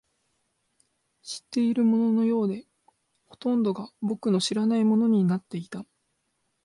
[1.21, 2.65] 知っているもののようで、
[3.27, 5.85] ほとんどが僕の知らないものになっていた